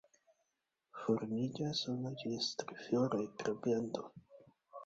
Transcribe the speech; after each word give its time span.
Formiĝas 1.01 1.81
unu 1.93 2.13
ĝis 2.23 2.49
tri 2.63 2.79
floroj 2.87 3.23
pro 3.43 3.55
planto. 3.67 4.09